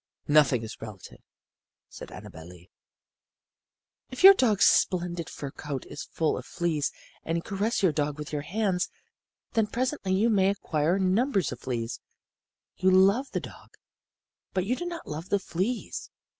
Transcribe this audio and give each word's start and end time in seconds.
"Nothing 0.27 0.63
is 0.63 0.81
relative," 0.81 1.21
said 1.87 2.11
Annabel 2.11 2.47
Lee. 2.47 2.71
"If 4.09 4.23
your 4.23 4.33
dog's 4.33 4.65
splendid 4.65 5.29
fur 5.29 5.51
coat 5.51 5.85
is 5.85 6.05
full 6.11 6.39
of 6.39 6.45
fleas 6.47 6.91
and 7.23 7.37
you 7.37 7.43
caress 7.43 7.83
your 7.83 7.91
dog 7.91 8.17
with 8.17 8.33
your 8.33 8.41
hands, 8.41 8.89
then 9.53 9.67
presently 9.67 10.15
you 10.15 10.31
may 10.31 10.49
acquire 10.49 10.97
numbers 10.97 11.51
of 11.51 11.59
the 11.59 11.63
fleas. 11.65 11.99
You 12.77 12.89
love 12.89 13.29
the 13.29 13.39
dog, 13.41 13.75
but 14.55 14.65
you 14.65 14.75
do 14.75 14.87
not 14.87 15.05
love 15.05 15.29
the 15.29 15.37
fleas. 15.37 16.09